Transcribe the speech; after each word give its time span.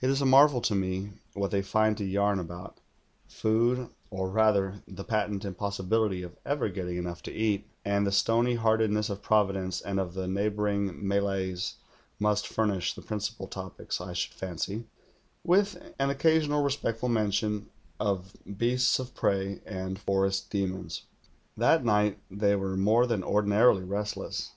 It 0.00 0.10
is 0.10 0.20
a 0.22 0.26
marvel 0.26 0.60
to 0.60 0.76
me 0.76 1.10
what 1.34 1.50
they 1.50 1.60
find 1.60 1.96
to 1.98 2.04
yarn 2.04 2.38
about: 2.38 2.78
food, 3.26 3.88
or 4.10 4.30
rather 4.30 4.80
the 4.86 5.02
patent 5.02 5.42
impossi 5.42 5.88
bility 5.88 6.24
of 6.24 6.36
ever 6.44 6.68
getting 6.68 6.98
enough 6.98 7.20
to 7.24 7.32
eat, 7.32 7.66
and 7.84 8.06
the 8.06 8.12
stony 8.12 8.54
heartedness 8.54 9.10
of 9.10 9.22
Providence 9.22 9.80
and 9.80 9.98
of 9.98 10.14
the 10.14 10.28
neighbouring 10.28 11.08
Malays 11.08 11.74
must 12.20 12.46
furnish 12.46 12.94
the 12.94 13.02
principal 13.02 13.48
topics, 13.48 14.00
I 14.00 14.12
should 14.12 14.34
fancy, 14.34 14.84
with 15.42 15.92
an 15.98 16.10
occasional 16.10 16.62
respectful 16.62 17.08
mention 17.08 17.68
of 17.98 18.36
beasts 18.56 19.00
of 19.00 19.16
prey 19.16 19.62
and 19.66 19.98
forest 19.98 20.48
demons. 20.48 21.02
That 21.56 21.84
night 21.84 22.20
they 22.30 22.54
were 22.54 22.76
more 22.76 23.04
than 23.04 23.24
ordinarily 23.24 23.82
restless. 23.82 24.52